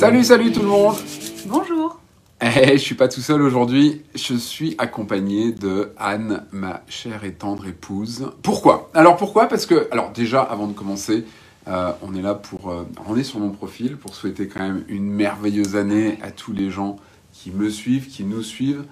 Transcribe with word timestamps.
Salut, 0.00 0.24
salut 0.24 0.50
tout 0.50 0.62
le 0.62 0.68
monde. 0.68 0.96
Bonjour. 1.44 2.00
Eh, 2.40 2.72
je 2.72 2.78
suis 2.78 2.94
pas 2.94 3.06
tout 3.06 3.20
seul 3.20 3.42
aujourd'hui, 3.42 4.00
je 4.14 4.32
suis 4.34 4.74
accompagné 4.78 5.52
de 5.52 5.92
Anne, 5.98 6.46
ma 6.52 6.80
chère 6.88 7.24
et 7.24 7.34
tendre 7.34 7.66
épouse. 7.66 8.30
Pourquoi? 8.42 8.90
Alors 8.94 9.18
pourquoi? 9.18 9.46
Parce 9.46 9.66
que, 9.66 9.88
alors 9.92 10.10
déjà, 10.12 10.40
avant 10.40 10.68
de 10.68 10.72
commencer, 10.72 11.26
euh, 11.68 11.92
on 12.00 12.14
est 12.14 12.22
là 12.22 12.32
pour, 12.32 12.70
euh, 12.70 12.88
on 13.06 13.14
est 13.14 13.24
sur 13.24 13.40
mon 13.40 13.50
profil 13.50 13.98
pour 13.98 14.14
souhaiter 14.14 14.48
quand 14.48 14.60
même 14.60 14.84
une 14.88 15.04
merveilleuse 15.04 15.76
année 15.76 16.18
à 16.22 16.30
tous 16.30 16.54
les 16.54 16.70
gens 16.70 16.96
qui 17.34 17.50
me 17.50 17.68
suivent, 17.68 18.08
qui 18.08 18.24
nous 18.24 18.42
suivent. 18.42 18.84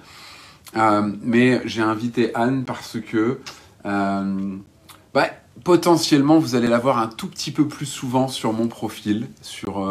Euh, 0.77 1.11
mais 1.23 1.63
j'ai 1.65 1.81
invité 1.81 2.35
Anne 2.35 2.67
parce 2.67 2.99
que 3.01 3.41
bah, 3.83 5.31
potentiellement 5.65 6.39
vous 6.39 6.55
allez 6.55 6.69
la 6.69 6.79
voir 6.79 6.99
un 6.99 7.09
tout 7.09 7.29
petit 7.29 7.51
peu 7.51 7.67
plus 7.67 7.87
souvent 7.87 8.29
sur 8.29 8.53
mon 8.53 8.69
profil, 8.69 9.29
sur 9.41 9.83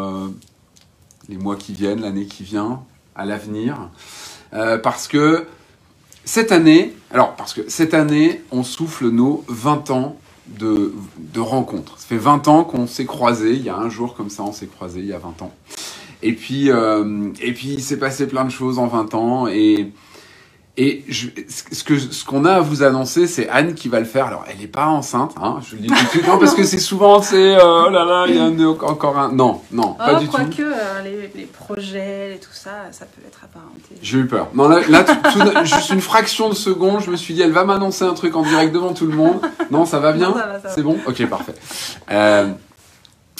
les 1.28 1.36
mois 1.36 1.56
qui 1.56 1.72
viennent, 1.72 2.00
l'année 2.00 2.26
qui 2.26 2.42
vient, 2.42 2.80
à 3.14 3.24
l'avenir. 3.24 3.90
Euh, 4.54 4.78
parce 4.78 5.08
que 5.08 5.46
cette 6.24 6.52
année, 6.52 6.94
alors 7.10 7.36
parce 7.36 7.54
que 7.54 7.68
cette 7.68 7.94
année, 7.94 8.42
on 8.50 8.62
souffle 8.62 9.08
nos 9.08 9.44
20 9.48 9.90
ans 9.90 10.16
de, 10.46 10.92
rencontres. 11.36 11.98
Ça 11.98 12.06
fait 12.06 12.16
20 12.16 12.48
ans 12.48 12.64
qu'on 12.64 12.86
s'est 12.86 13.06
croisés, 13.06 13.54
il 13.54 13.62
y 13.62 13.68
a 13.68 13.76
un 13.76 13.90
jour 13.90 14.14
comme 14.14 14.30
ça, 14.30 14.42
on 14.42 14.52
s'est 14.52 14.66
croisés, 14.66 15.00
il 15.00 15.06
y 15.06 15.12
a 15.12 15.18
20 15.18 15.42
ans. 15.42 15.54
Et 16.22 16.32
puis, 16.32 16.70
euh, 16.70 17.30
et 17.40 17.52
puis 17.52 17.68
il 17.74 17.82
s'est 17.82 17.98
passé 17.98 18.26
plein 18.26 18.44
de 18.44 18.50
choses 18.50 18.78
en 18.78 18.86
20 18.86 19.14
ans 19.14 19.46
et 19.46 19.92
et 20.80 21.04
je, 21.08 21.26
ce 21.72 21.82
que 21.82 21.98
ce 21.98 22.24
qu'on 22.24 22.44
a 22.44 22.52
à 22.52 22.60
vous 22.60 22.84
annoncer, 22.84 23.26
c'est 23.26 23.48
Anne 23.48 23.74
qui 23.74 23.88
va 23.88 23.98
le 23.98 24.06
faire. 24.06 24.26
Alors, 24.26 24.44
elle 24.48 24.58
n'est 24.58 24.68
pas 24.68 24.86
enceinte, 24.86 25.34
hein, 25.42 25.58
je 25.68 25.74
le 25.74 25.82
dis 25.82 25.88
tout 25.88 26.04
de 26.04 26.08
suite. 26.08 26.28
Non, 26.28 26.38
parce 26.38 26.54
que 26.54 26.62
c'est 26.62 26.78
souvent, 26.78 27.20
c'est 27.20 27.56
euh, 27.56 27.86
oh 27.86 27.90
là 27.90 28.04
là, 28.04 28.26
il 28.28 28.36
y 28.36 28.38
a 28.38 28.44
un, 28.44 28.60
encore 28.60 29.18
un. 29.18 29.32
Non, 29.32 29.60
non, 29.72 29.94
pas 29.94 30.14
oh, 30.14 30.20
du 30.20 30.26
tout. 30.26 30.36
Quoique 30.36 30.62
euh, 30.62 31.02
les, 31.02 31.32
les 31.34 31.46
projets 31.46 32.36
et 32.36 32.38
tout 32.38 32.52
ça, 32.52 32.70
ça 32.92 33.06
peut 33.06 33.20
être 33.26 33.40
apparenté. 33.42 33.96
J'ai 34.00 34.18
eu 34.18 34.26
peur. 34.26 34.50
Non, 34.54 34.68
là, 34.68 34.80
là 34.88 35.02
tout- 35.02 35.16
tout- 35.32 35.64
juste 35.64 35.90
une 35.90 36.00
fraction 36.00 36.48
de 36.48 36.54
seconde, 36.54 37.00
je 37.00 37.10
me 37.10 37.16
suis 37.16 37.34
dit, 37.34 37.42
elle 37.42 37.50
va 37.50 37.64
m'annoncer 37.64 38.04
un 38.04 38.14
truc 38.14 38.36
en 38.36 38.42
direct 38.42 38.72
devant 38.72 38.94
tout 38.94 39.06
le 39.06 39.16
monde. 39.16 39.40
Non, 39.72 39.84
ça 39.84 39.98
va 39.98 40.12
bien. 40.12 40.32
C'est 40.72 40.82
bon? 40.84 40.96
Ok, 41.08 41.26
parfait. 41.26 41.56
Euh, 42.12 42.52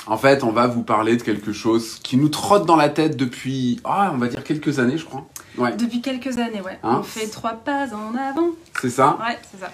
en 0.09 0.17
fait, 0.17 0.43
on 0.43 0.51
va 0.51 0.67
vous 0.67 0.83
parler 0.83 1.17
de 1.17 1.23
quelque 1.23 1.53
chose 1.53 2.01
qui 2.03 2.17
nous 2.17 2.31
trotte 2.31 2.67
dans 2.67 2.77
la 2.77 2.89
tête 2.89 3.17
depuis, 3.17 3.79
ah, 3.85 4.11
on 4.13 4.19
va 4.19 4.27
dire 4.27 4.43
quelques 4.43 4.81
années, 4.81 4.99
je 4.99 5.05
crois. 5.05 5.25
Ouais, 5.59 5.77
Depuis 5.77 6.01
quelques 6.01 6.39
années, 6.39 6.61
ouais. 6.61 6.79
Hein 6.83 6.99
on 7.01 7.03
fait 7.03 7.27
trois 7.27 7.53
pas 7.53 7.87
en 7.95 8.15
avant. 8.17 8.51
c'est 8.81 8.91
ça. 8.91 9.19
Ouais, 9.21 9.39
c'est 9.51 9.61
ça. 9.61 9.71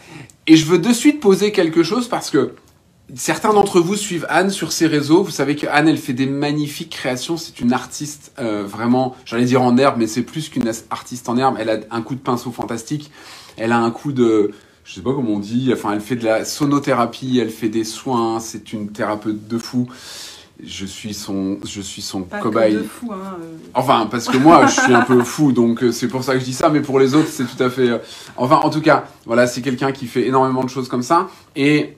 Et 0.46 0.56
je 0.56 0.64
veux 0.66 0.78
de 0.78 0.92
suite 0.92 1.20
poser 1.20 1.52
quelque 1.52 1.82
chose 1.82 2.08
parce 2.08 2.30
que 2.30 2.54
certains 3.14 3.52
d'entre 3.52 3.80
vous 3.80 3.96
suivent 3.96 4.26
Anne 4.28 4.50
sur 4.50 4.72
ses 4.72 4.86
réseaux. 4.86 5.22
Vous 5.22 5.30
savez 5.30 5.56
que 5.56 5.66
Anne, 5.66 5.88
elle 5.88 5.98
fait 5.98 6.12
des 6.12 6.26
magnifiques 6.26 6.90
créations. 6.90 7.36
C'est 7.36 7.60
une 7.60 7.72
artiste 7.72 8.32
euh, 8.38 8.64
vraiment, 8.64 9.14
j'allais 9.24 9.44
dire 9.44 9.62
en 9.62 9.76
herbe, 9.76 9.96
mais 9.98 10.06
c'est 10.06 10.22
plus 10.22 10.48
qu'une 10.48 10.70
artiste 10.90 11.28
en 11.28 11.36
herbe. 11.36 11.56
Elle 11.58 11.70
a 11.70 11.78
un 11.90 12.02
coup 12.02 12.14
de 12.14 12.20
pinceau 12.20 12.50
fantastique. 12.50 13.10
Elle 13.56 13.72
a 13.72 13.78
un 13.78 13.90
coup 13.90 14.12
de, 14.12 14.52
je 14.84 14.94
sais 14.94 15.02
pas 15.02 15.12
comment 15.12 15.30
on 15.32 15.38
dit. 15.38 15.70
Enfin, 15.72 15.92
elle 15.92 16.00
fait 16.00 16.16
de 16.16 16.24
la 16.24 16.44
sonothérapie. 16.44 17.38
Elle 17.40 17.50
fait 17.50 17.68
des 17.68 17.84
soins. 17.84 18.40
C'est 18.40 18.72
une 18.72 18.90
thérapeute 18.90 19.46
de 19.48 19.58
fou. 19.58 19.88
Je 20.62 20.86
suis 20.86 21.14
son, 21.14 21.58
je 21.66 21.80
suis 21.80 22.00
son 22.00 22.22
Pas 22.22 22.38
cobaye. 22.38 22.74
que 22.74 22.78
de 22.78 22.82
fou, 22.84 23.10
hein. 23.12 23.36
euh. 23.42 23.56
Enfin, 23.74 24.06
parce 24.10 24.28
que 24.28 24.36
moi, 24.36 24.66
je 24.66 24.80
suis 24.80 24.94
un 24.94 25.00
peu 25.02 25.22
fou, 25.24 25.52
donc 25.52 25.82
euh, 25.82 25.90
c'est 25.90 26.06
pour 26.08 26.22
ça 26.22 26.34
que 26.34 26.38
je 26.40 26.44
dis 26.44 26.52
ça, 26.52 26.68
mais 26.68 26.80
pour 26.80 27.00
les 27.00 27.14
autres, 27.14 27.28
c'est 27.28 27.44
tout 27.44 27.60
à 27.62 27.68
fait... 27.70 27.88
euh, 27.90 27.98
Enfin, 28.36 28.56
en 28.62 28.70
tout 28.70 28.80
cas, 28.80 29.04
voilà, 29.26 29.46
c'est 29.48 29.62
quelqu'un 29.62 29.90
qui 29.90 30.06
fait 30.06 30.26
énormément 30.28 30.62
de 30.62 30.70
choses 30.70 30.88
comme 30.88 31.02
ça. 31.02 31.28
Et 31.56 31.96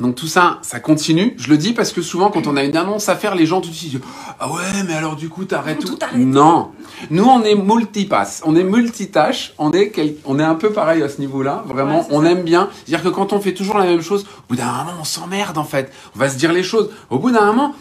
donc 0.00 0.16
tout 0.16 0.26
ça, 0.26 0.58
ça 0.62 0.80
continue. 0.80 1.34
Je 1.38 1.48
le 1.48 1.56
dis 1.56 1.72
parce 1.72 1.92
que 1.92 2.02
souvent, 2.02 2.28
quand 2.30 2.46
on 2.48 2.56
a 2.56 2.64
une 2.64 2.76
annonce 2.76 3.08
à 3.08 3.14
faire, 3.14 3.34
les 3.36 3.46
gens 3.46 3.60
tout 3.60 3.68
de 3.70 3.74
suite 3.74 3.90
disent 3.92 4.00
«Ah 4.40 4.50
ouais, 4.50 4.82
mais 4.88 4.94
alors 4.94 5.14
du 5.14 5.28
coup, 5.28 5.44
t'arrêtes 5.44 5.78
Tout 5.78 5.94
tout. 5.94 5.98
Non 6.16 6.72
Nous, 7.10 7.24
on 7.24 7.42
est 7.44 7.54
multipass, 7.54 8.42
on 8.44 8.56
est 8.56 8.64
multitâche, 8.64 9.54
on 9.56 9.70
est, 9.72 9.90
quel- 9.90 10.16
on 10.24 10.38
est 10.40 10.44
un 10.44 10.56
peu 10.56 10.70
pareil 10.72 11.00
à 11.02 11.08
ce 11.08 11.20
niveau-là. 11.20 11.62
Vraiment, 11.68 12.00
Ouais, 12.00 12.06
on 12.10 12.22
ça. 12.24 12.30
aime 12.32 12.42
bien. 12.42 12.68
C'est-à-dire 12.84 13.04
que 13.08 13.14
quand 13.14 13.32
on 13.32 13.40
fait 13.40 13.54
toujours 13.54 13.78
la 13.78 13.84
même 13.86 14.02
chose, 14.02 14.24
au 14.24 14.42
bout 14.48 14.56
d'un 14.56 14.66
moment, 14.66 14.94
on 15.00 15.04
s'emmerde 15.04 15.58
en 15.58 15.64
fait. 15.64 15.92
On 16.16 16.18
va 16.18 16.28
se 16.28 16.36
dire 16.36 16.52
les 16.52 16.64
choses. 16.64 16.90
Au 17.08 17.18
bout 17.20 17.30
d'un 17.30 17.46
moment, 17.46 17.74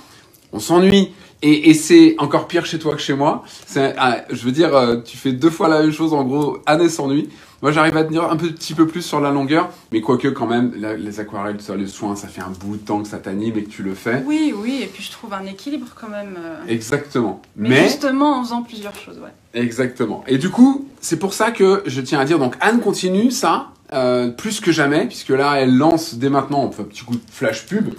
on 0.51 0.59
s'ennuie. 0.59 1.11
Et, 1.41 1.71
et 1.71 1.73
c'est 1.73 2.15
encore 2.19 2.47
pire 2.47 2.65
chez 2.65 2.79
toi 2.79 2.93
que 2.95 3.01
chez 3.01 3.15
moi. 3.15 3.43
C'est, 3.67 3.95
ah, 3.97 4.19
je 4.29 4.45
veux 4.45 4.51
dire, 4.53 4.73
euh, 4.75 4.97
tu 5.03 5.17
fais 5.17 5.33
deux 5.33 5.49
fois 5.49 5.67
la 5.67 5.81
même 5.81 5.91
chose, 5.91 6.13
en 6.13 6.23
gros, 6.23 6.59
Anne 6.67 6.87
s'ennuie. 6.87 7.27
Moi, 7.63 7.71
j'arrive 7.71 7.95
à 7.95 8.03
tenir 8.03 8.25
un 8.29 8.35
petit 8.35 8.73
peu 8.73 8.85
plus 8.85 9.01
sur 9.01 9.21
la 9.21 9.31
longueur, 9.31 9.69
mais 9.93 10.01
quoique 10.01 10.27
quand 10.27 10.47
même, 10.47 10.73
la- 10.77 10.97
les 10.97 11.21
aquarelles, 11.21 11.61
ça, 11.61 11.77
le 11.77 11.87
soin, 11.87 12.13
ça 12.17 12.27
fait 12.27 12.41
un 12.41 12.51
bout 12.59 12.75
de 12.75 12.81
temps 12.85 13.01
que 13.01 13.07
ça 13.07 13.19
t'anime 13.19 13.57
et 13.57 13.63
que 13.63 13.69
tu 13.69 13.83
le 13.83 13.95
fais. 13.95 14.21
Oui, 14.25 14.53
oui, 14.53 14.81
et 14.83 14.87
puis 14.87 15.01
je 15.01 15.09
trouve 15.13 15.33
un 15.33 15.45
équilibre 15.45 15.87
quand 15.95 16.09
même. 16.09 16.35
euh. 16.37 16.57
Exactement. 16.67 17.41
Mais, 17.55 17.69
Mais, 17.69 17.83
justement 17.85 18.37
en 18.37 18.43
faisant 18.43 18.63
plusieurs 18.63 18.93
choses, 18.97 19.17
ouais. 19.19 19.31
exactement. 19.53 20.25
Et 20.27 20.37
du 20.37 20.49
coup, 20.49 20.89
c'est 20.99 21.15
pour 21.17 21.33
ça 21.33 21.51
que 21.51 21.83
je 21.85 22.01
tiens 22.01 22.19
à 22.19 22.25
dire, 22.25 22.37
donc 22.37 22.55
Anne 22.59 22.81
continue 22.81 23.31
ça, 23.31 23.67
euh, 23.93 24.27
plus 24.27 24.59
que 24.59 24.73
jamais, 24.73 25.05
puisque 25.05 25.29
là, 25.29 25.53
elle 25.55 25.77
lance 25.77 26.15
dès 26.15 26.27
maintenant, 26.29 26.65
on 26.65 26.71
fait 26.73 26.81
un 26.81 26.85
petit 26.85 27.05
coup 27.05 27.15
de 27.15 27.21
flash 27.31 27.65
pub, 27.65 27.93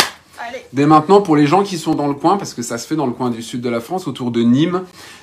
Allez. 0.47 0.63
Dès 0.73 0.87
maintenant, 0.87 1.23
pour 1.23 1.37
les 1.37 1.47
gens 1.47 1.63
qui 1.63 1.79
sont 1.79 1.95
dans 1.95 2.09
le 2.09 2.15
coin, 2.15 2.37
parce 2.37 2.53
que 2.55 2.63
ça 2.63 2.77
se 2.79 2.87
fait 2.87 2.97
dans 2.97 3.07
le 3.07 3.13
coin 3.13 3.31
du 3.31 3.43
sud 3.43 3.61
de 3.61 3.69
la 3.71 3.81
France, 3.81 4.07
autour 4.07 4.31
de 4.31 4.43
Nîmes, 4.43 4.83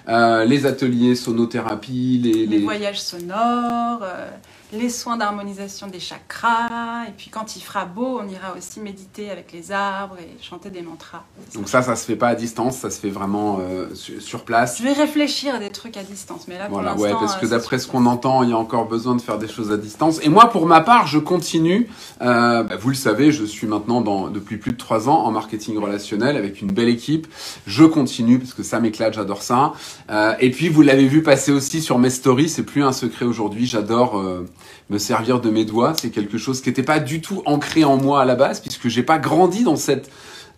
euh, 0.09 0.45
les 0.45 0.65
ateliers 0.65 1.15
sonothérapie, 1.15 2.19
les, 2.23 2.33
Les 2.33 2.45
les- 2.45 2.63
voyages 2.63 3.01
sonores, 3.01 3.99
euh, 4.03 4.29
les 4.73 4.89
soins 4.89 5.17
d'harmonisation 5.17 5.87
des 5.87 5.99
chakras, 5.99 7.05
et 7.07 7.11
puis 7.17 7.29
quand 7.29 7.55
il 7.55 7.61
fera 7.61 7.85
beau, 7.85 8.19
on 8.21 8.27
ira 8.27 8.55
aussi 8.57 8.79
méditer 8.79 9.29
avec 9.29 9.51
les 9.51 9.71
arbres 9.71 10.17
et 10.19 10.43
chanter 10.43 10.69
des 10.69 10.81
mantras. 10.81 11.23
Donc 11.55 11.69
ça, 11.69 11.81
ça 11.81 11.95
se 11.95 12.05
fait 12.05 12.15
pas 12.15 12.29
à 12.29 12.35
distance, 12.35 12.77
ça 12.77 12.89
se 12.89 12.99
fait 12.99 13.09
vraiment 13.09 13.59
euh, 13.61 13.93
sur, 13.93 14.43
place. 14.43 14.77
Je 14.79 14.83
vais 14.83 14.93
réfléchir 14.93 15.55
à 15.55 15.59
des 15.59 15.69
trucs 15.69 15.97
à 15.97 16.03
distance, 16.03 16.47
mais 16.47 16.57
là 16.57 16.67
pour 16.67 16.75
Voilà, 16.75 16.95
ouais, 16.95 17.11
parce 17.11 17.35
euh, 17.35 17.39
que 17.39 17.45
c'est 17.45 17.51
d'après 17.51 17.79
ce 17.79 17.87
qu'on 17.87 18.05
entend, 18.05 18.43
il 18.43 18.49
y 18.49 18.53
a 18.53 18.57
encore 18.57 18.87
besoin 18.87 19.15
de 19.15 19.21
faire 19.21 19.37
des 19.37 19.47
choses 19.47 19.71
à 19.71 19.77
distance. 19.77 20.19
Et 20.23 20.29
moi, 20.29 20.49
pour 20.49 20.65
ma 20.65 20.81
part, 20.81 21.07
je 21.07 21.19
continue. 21.19 21.89
Euh, 22.21 22.63
bah, 22.63 22.75
vous 22.75 22.89
le 22.89 22.95
savez, 22.95 23.31
je 23.31 23.45
suis 23.45 23.67
maintenant 23.67 24.01
dans, 24.01 24.29
depuis 24.29 24.57
plus 24.57 24.71
de 24.71 24.77
trois 24.77 25.09
ans 25.09 25.25
en 25.25 25.31
marketing 25.31 25.77
relationnel 25.77 26.37
avec 26.37 26.61
une 26.61 26.71
belle 26.71 26.89
équipe. 26.89 27.27
Je 27.67 27.83
continue 27.83 28.39
parce 28.39 28.53
que 28.53 28.63
ça 28.63 28.79
m'éclate, 28.79 29.13
j'adore 29.13 29.41
ça. 29.41 29.73
Euh, 30.09 30.33
et 30.39 30.51
puis, 30.51 30.69
vous 30.69 30.81
l'avez 30.81 31.07
vu 31.07 31.23
passer 31.23 31.51
aussi 31.51 31.81
sur 31.81 31.99
mes 31.99 32.09
stories, 32.09 32.49
c'est 32.49 32.63
plus 32.63 32.83
un 32.83 32.93
secret 32.93 33.25
aujourd'hui. 33.25 33.65
J'adore 33.65 34.17
euh, 34.17 34.47
me 34.89 34.97
servir 34.97 35.41
de 35.41 35.49
mes 35.49 35.65
doigts. 35.65 35.93
C'est 35.99 36.09
quelque 36.09 36.37
chose 36.37 36.61
qui 36.61 36.69
n'était 36.69 36.83
pas 36.83 36.99
du 36.99 37.21
tout 37.21 37.41
ancré 37.45 37.83
en 37.83 37.97
moi 37.97 38.21
à 38.21 38.25
la 38.25 38.35
base, 38.35 38.59
puisque 38.59 38.87
j'ai 38.87 39.03
pas 39.03 39.19
grandi 39.19 39.63
dans 39.63 39.75
cette 39.75 40.09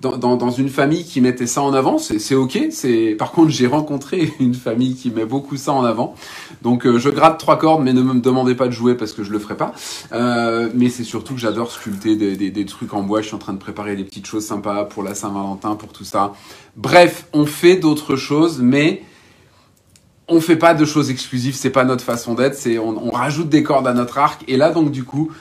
dans, 0.01 0.35
dans, 0.35 0.51
une 0.51 0.69
famille 0.69 1.05
qui 1.05 1.21
mettait 1.21 1.47
ça 1.47 1.61
en 1.61 1.73
avant, 1.73 1.97
c'est 1.97 2.19
c'est 2.19 2.35
ok. 2.35 2.59
C'est 2.71 3.15
par 3.17 3.31
contre 3.31 3.49
j'ai 3.49 3.67
rencontré 3.67 4.33
une 4.39 4.53
famille 4.53 4.95
qui 4.95 5.11
met 5.11 5.25
beaucoup 5.25 5.55
ça 5.57 5.71
en 5.71 5.83
avant. 5.83 6.15
Donc 6.61 6.85
euh, 6.85 6.99
je 6.99 7.09
gratte 7.09 7.39
trois 7.39 7.57
cordes, 7.57 7.83
mais 7.83 7.93
ne 7.93 8.01
me 8.01 8.19
demandez 8.19 8.55
pas 8.55 8.67
de 8.67 8.73
jouer 8.73 8.95
parce 8.95 9.13
que 9.13 9.23
je 9.23 9.31
le 9.31 9.39
ferai 9.39 9.55
pas. 9.55 9.73
Euh, 10.11 10.69
mais 10.73 10.89
c'est 10.89 11.03
surtout 11.03 11.33
que 11.33 11.39
j'adore 11.39 11.71
sculpter 11.71 12.15
des, 12.15 12.35
des, 12.35 12.49
des 12.49 12.65
trucs 12.65 12.93
en 12.93 13.03
bois. 13.03 13.21
Je 13.21 13.27
suis 13.27 13.35
en 13.35 13.39
train 13.39 13.53
de 13.53 13.59
préparer 13.59 13.95
des 13.95 14.03
petites 14.03 14.25
choses 14.25 14.45
sympas 14.45 14.85
pour 14.85 15.03
la 15.03 15.15
Saint-Valentin, 15.15 15.75
pour 15.75 15.93
tout 15.93 16.05
ça. 16.05 16.33
Bref, 16.75 17.27
on 17.33 17.45
fait 17.45 17.77
d'autres 17.77 18.15
choses, 18.15 18.59
mais 18.61 19.03
on 20.27 20.39
fait 20.41 20.55
pas 20.55 20.73
de 20.73 20.85
choses 20.85 21.09
exclusives. 21.09 21.55
C'est 21.55 21.69
pas 21.69 21.85
notre 21.85 22.03
façon 22.03 22.33
d'être. 22.33 22.55
C'est 22.55 22.77
on, 22.77 23.07
on 23.07 23.11
rajoute 23.11 23.49
des 23.49 23.63
cordes 23.63 23.87
à 23.87 23.93
notre 23.93 24.17
arc. 24.17 24.43
Et 24.47 24.57
là 24.57 24.71
donc 24.71 24.91
du 24.91 25.03
coup, 25.03 25.31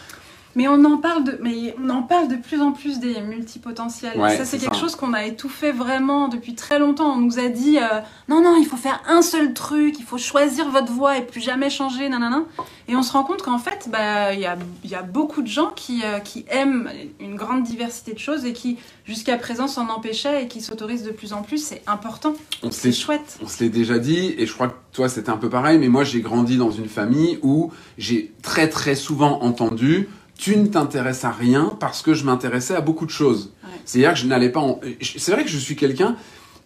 Mais 0.54 0.68
on 0.68 0.84
en 0.84 0.98
parle 0.98 1.24
de, 1.24 1.38
mais 1.42 1.74
on 1.82 1.88
en 1.88 2.02
parle 2.02 2.28
de 2.28 2.36
plus 2.36 2.60
en 2.60 2.72
plus 2.72 3.00
des 3.00 3.20
multipotentiels. 3.20 4.18
Ouais, 4.18 4.36
ça, 4.36 4.44
c'est 4.44 4.58
quelque 4.58 4.74
ça. 4.74 4.80
chose 4.80 4.96
qu'on 4.96 5.12
a 5.14 5.24
étouffé 5.24 5.72
vraiment 5.72 6.28
depuis 6.28 6.54
très 6.54 6.78
longtemps. 6.78 7.12
On 7.12 7.20
nous 7.20 7.38
a 7.38 7.48
dit, 7.48 7.78
euh, 7.78 8.00
non, 8.28 8.42
non, 8.42 8.56
il 8.58 8.66
faut 8.66 8.76
faire 8.76 9.02
un 9.08 9.22
seul 9.22 9.54
truc, 9.54 9.98
il 9.98 10.04
faut 10.04 10.18
choisir 10.18 10.68
votre 10.70 10.92
voie 10.92 11.16
et 11.16 11.22
plus 11.22 11.40
jamais 11.40 11.70
changer, 11.70 12.08
nanana. 12.08 12.42
Et 12.88 12.96
on 12.96 13.02
se 13.02 13.12
rend 13.12 13.24
compte 13.24 13.42
qu'en 13.42 13.58
fait, 13.58 13.88
bah, 13.90 14.34
il 14.34 14.40
y 14.40 14.46
a, 14.46 14.56
y 14.84 14.94
a 14.94 15.02
beaucoup 15.02 15.42
de 15.42 15.46
gens 15.48 15.70
qui, 15.74 16.02
euh, 16.04 16.18
qui 16.18 16.44
aiment 16.48 16.90
une 17.20 17.36
grande 17.36 17.62
diversité 17.62 18.12
de 18.12 18.18
choses 18.18 18.44
et 18.44 18.52
qui, 18.52 18.76
jusqu'à 19.06 19.36
présent, 19.38 19.68
s'en 19.68 19.88
empêchaient 19.88 20.44
et 20.44 20.48
qui 20.48 20.60
s'autorisent 20.60 21.04
de 21.04 21.12
plus 21.12 21.32
en 21.32 21.42
plus. 21.42 21.58
C'est 21.64 21.82
important. 21.86 22.34
C'est 22.70 22.92
chouette. 22.92 23.38
On 23.42 23.48
se 23.48 23.62
l'est 23.64 23.70
déjà 23.70 23.98
dit, 23.98 24.34
et 24.36 24.46
je 24.46 24.52
crois 24.52 24.68
que 24.68 24.74
toi 24.92 25.08
c'était 25.08 25.30
un 25.30 25.36
peu 25.36 25.48
pareil, 25.48 25.78
mais 25.78 25.88
moi 25.88 26.04
j'ai 26.04 26.20
grandi 26.20 26.56
dans 26.56 26.70
une 26.70 26.88
famille 26.88 27.38
où 27.42 27.72
j'ai 27.96 28.32
très 28.42 28.68
très 28.68 28.94
souvent 28.94 29.40
entendu 29.42 30.08
tu 30.42 30.56
ne 30.56 30.66
t'intéresses 30.66 31.24
à 31.24 31.30
rien 31.30 31.64
parce 31.78 32.02
que 32.02 32.14
je 32.14 32.24
m'intéressais 32.24 32.74
à 32.74 32.80
beaucoup 32.80 33.06
de 33.06 33.10
choses. 33.22 33.52
Ouais. 33.64 33.70
C'est-à-dire 33.84 34.12
que 34.14 34.18
je 34.18 34.26
n'allais 34.26 34.48
pas 34.50 34.60
en... 34.60 34.80
C'est 35.00 35.30
vrai 35.32 35.44
que 35.44 35.50
je 35.50 35.58
suis 35.58 35.76
quelqu'un, 35.76 36.16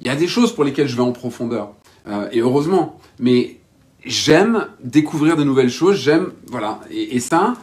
il 0.00 0.06
y 0.06 0.10
a 0.10 0.16
des 0.16 0.28
choses 0.28 0.50
pour 0.54 0.64
lesquelles 0.64 0.88
je 0.88 0.96
vais 0.96 1.02
en 1.02 1.12
profondeur, 1.12 1.66
Euh, 2.08 2.28
et 2.32 2.40
heureusement, 2.40 2.98
mais 3.18 3.58
j'aime 4.04 4.66
découvrir 4.82 5.36
de 5.36 5.44
nouvelles 5.44 5.70
choses, 5.80 5.96
j'aime... 5.96 6.26
Voilà, 6.50 6.80
et, 6.90 7.16
et 7.16 7.20
ça, 7.20 7.54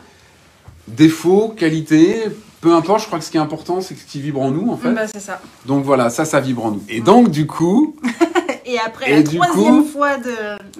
défaut, 0.87 1.53
qualité, 1.55 2.23
peu 2.61 2.73
importe, 2.73 3.01
je 3.01 3.07
crois 3.07 3.19
que 3.19 3.25
ce 3.25 3.31
qui 3.31 3.37
est 3.37 3.41
important 3.49 3.81
c'est 3.81 3.95
ce 3.95 4.05
qui 4.05 4.19
vibre 4.21 4.41
en 4.41 4.51
nous 4.51 4.69
en 4.69 4.77
fait. 4.77 4.91
Bah, 4.91 5.07
c'est 5.07 5.19
ça. 5.19 5.39
Donc 5.65 5.83
voilà, 5.85 6.09
ça, 6.09 6.25
ça 6.25 6.39
vibre 6.39 6.65
en 6.65 6.71
nous. 6.71 6.83
Et 6.89 7.01
donc 7.01 7.29
du 7.31 7.47
coup, 7.47 7.95
Et 8.65 8.79
après 8.79 9.11
Et 9.11 9.15
la 9.17 9.23
troisième 9.23 9.83
coup- 9.83 9.89
fois 9.89 10.17
de. 10.17 10.31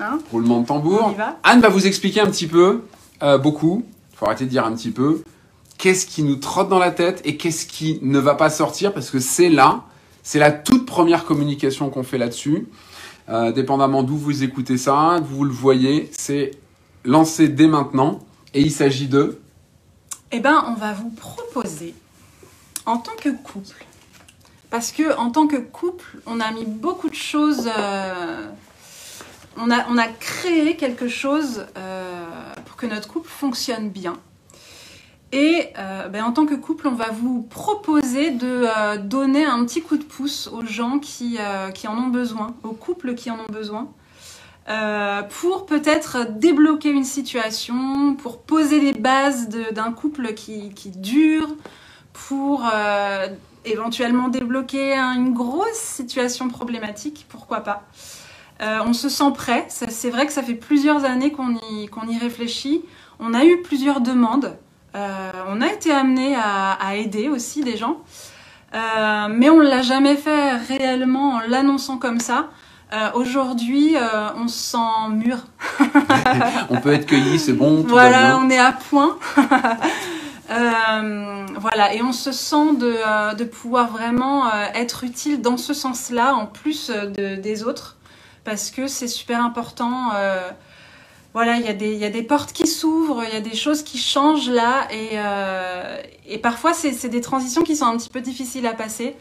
Hein, 0.01 0.19
roulement 0.31 0.57
de 0.57 0.61
on 0.61 0.63
tambour. 0.65 1.11
y 1.13 1.17
va 1.17 1.37
Anne 1.43 1.59
va 1.59 1.67
vous 1.69 1.85
expliquer 1.85 2.21
un 2.21 2.27
petit 2.27 2.47
peu, 2.47 2.83
euh, 3.21 3.37
beaucoup, 3.37 3.83
arrêter 4.25 4.45
de 4.45 4.49
dire 4.49 4.65
un 4.65 4.73
petit 4.73 4.91
peu, 4.91 5.23
qu'est-ce 5.77 6.05
qui 6.05 6.23
nous 6.23 6.35
trotte 6.37 6.69
dans 6.69 6.79
la 6.79 6.91
tête 6.91 7.21
et 7.25 7.37
qu'est-ce 7.37 7.65
qui 7.65 7.99
ne 8.01 8.19
va 8.19 8.35
pas 8.35 8.49
sortir 8.49 8.93
parce 8.93 9.09
que 9.09 9.19
c'est 9.19 9.49
là, 9.49 9.83
c'est 10.23 10.39
la 10.39 10.51
toute 10.51 10.85
première 10.85 11.25
communication 11.25 11.89
qu'on 11.89 12.03
fait 12.03 12.17
là-dessus. 12.17 12.67
euh, 13.29 13.51
dépendamment 13.51 14.03
d'où 14.03 14.17
vous 14.17 14.43
écoutez 14.43 14.77
ça, 14.77 15.19
vous 15.23 15.43
le 15.45 15.51
voyez, 15.51 16.09
c'est 16.17 16.51
lancé 17.05 17.47
dès 17.47 17.67
maintenant. 17.67 18.19
Et 18.53 18.61
il 18.61 18.71
s'agit 18.71 19.07
de... 19.07 19.39
Eh 20.31 20.39
ben, 20.39 20.63
on 20.67 20.73
va 20.75 20.93
vous 20.93 21.09
proposer, 21.09 21.93
en 22.85 22.97
tant 22.97 23.15
que 23.21 23.29
couple, 23.29 23.85
parce 24.69 24.91
que 24.91 25.15
en 25.17 25.31
tant 25.31 25.47
que 25.47 25.57
couple, 25.57 26.19
on 26.25 26.39
a 26.39 26.51
mis 26.51 26.65
beaucoup 26.65 27.09
de 27.09 27.15
choses... 27.15 27.69
euh, 27.77 28.47
on, 29.57 29.69
a, 29.69 29.85
on 29.89 29.97
a 29.97 30.07
créé 30.07 30.75
quelque 30.75 31.07
chose 31.07 31.65
euh, 31.77 32.53
notre 32.87 33.07
couple 33.07 33.29
fonctionne 33.29 33.89
bien. 33.89 34.13
Et 35.31 35.69
euh, 35.79 36.09
ben, 36.09 36.23
en 36.23 36.31
tant 36.31 36.45
que 36.45 36.53
couple, 36.53 36.87
on 36.87 36.93
va 36.93 37.09
vous 37.11 37.41
proposer 37.41 38.29
de 38.29 38.65
euh, 38.77 38.97
donner 38.97 39.45
un 39.45 39.65
petit 39.65 39.81
coup 39.81 39.97
de 39.97 40.03
pouce 40.03 40.47
aux 40.47 40.63
gens 40.63 40.99
qui, 40.99 41.37
euh, 41.39 41.71
qui 41.71 41.87
en 41.87 41.97
ont 41.97 42.07
besoin, 42.09 42.55
aux 42.63 42.73
couples 42.73 43.15
qui 43.15 43.31
en 43.31 43.39
ont 43.39 43.51
besoin, 43.51 43.87
pour 45.41 45.65
peut-être 45.65 46.27
débloquer 46.37 46.89
une 46.89 47.03
situation, 47.03 48.15
pour 48.15 48.43
poser 48.43 48.79
les 48.79 48.93
bases 48.93 49.49
d'un 49.49 49.91
couple 49.91 50.33
qui, 50.35 50.69
qui 50.73 50.89
dure, 50.89 51.49
pour 52.13 52.63
éventuellement 53.65 54.29
débloquer 54.29 54.95
un- 54.95 55.15
une 55.15 55.33
grosse 55.33 55.75
situation 55.79 56.47
problématique, 56.47 57.25
pourquoi 57.27 57.59
pas. 57.59 57.83
Euh, 58.63 58.79
on 58.85 58.93
se 58.93 59.09
sent 59.09 59.31
prêt, 59.35 59.65
c'est 59.67 60.09
vrai 60.09 60.25
que 60.25 60.31
ça 60.31 60.41
fait 60.41 60.53
plusieurs 60.53 61.03
années 61.05 61.31
qu'on 61.31 61.55
y, 61.55 62.17
réfléchit. 62.17 62.81
On 63.19 63.33
a 63.33 63.43
eu 63.43 63.61
plusieurs 63.61 63.99
demandes. 63.99 64.57
Euh, 64.95 65.31
on 65.49 65.59
a 65.61 65.67
été 65.67 65.91
amené 65.91 66.35
à, 66.35 66.71
à 66.73 66.95
aider 66.95 67.29
aussi 67.29 67.61
des 67.63 67.77
gens, 67.77 67.97
Euh, 68.75 69.27
mais 69.29 69.49
on 69.51 69.57
ne 69.57 69.67
l'a 69.69 69.83
jamais 69.83 70.15
fait 70.15 70.53
réellement 70.55 71.33
en 71.35 71.39
l'annonçant 71.47 71.97
comme 71.97 72.19
ça. 72.19 72.49
Aujourd'hui, 73.15 73.95
on 74.37 74.47
se 74.47 74.71
sent 74.71 74.93
mûr. 75.11 75.37
On 76.69 76.79
peut 76.79 76.93
être 76.93 77.07
cueilli, 77.07 77.39
c'est 77.39 77.53
bon, 77.53 77.81
tout 77.81 77.87
va 77.95 78.09
Voilà, 78.09 78.21
bien. 78.27 78.41
on 78.43 78.49
est 78.51 78.59
à 78.59 78.71
point. 78.71 79.17
Euh, 80.51 81.45
voilà, 81.57 81.93
et 81.95 82.03
on 82.03 82.11
se 82.11 82.31
sent 82.31 82.75
de, 82.77 83.33
de 83.35 83.43
pouvoir 83.43 83.89
vraiment 83.89 84.51
être 84.75 85.03
utile 85.03 85.41
dans 85.41 85.57
ce 85.57 85.73
sens-là, 85.73 86.35
en 86.35 86.45
plus 86.45 86.91
de, 86.91 87.35
des 87.35 87.63
autres, 87.63 87.95
parce 88.43 88.71
que 88.71 88.87
c'est 88.87 89.07
super 89.07 89.43
important. 89.43 90.11
euh, 90.15 90.49
voilà, 91.33 91.57
il 91.57 91.65
y, 91.65 91.69
a 92.05 92.09
des- 92.09 92.21
portes 92.23 92.53
qui 92.53 92.67
s'ouvrent, 92.67 93.23
il 93.23 93.33
y 93.33 93.37
a 93.37 93.41
des 93.41 93.55
choses 93.55 93.81
qui 93.83 93.97
changent 93.97 94.49
là, 94.51 94.87
et, 94.91 95.09
euh, 95.13 95.97
parfois 96.43 96.73
c'est 96.73 96.93
c'est 96.93 97.09
des 97.09 97.21
transitions 97.21 97.63
qui 97.63 97.75
sont 97.75 97.85
un 97.85 97.97
petit 97.97 98.09
peu 98.09 98.21
difficiles 98.21 98.67
à 98.67 98.73
passer. 98.73 99.15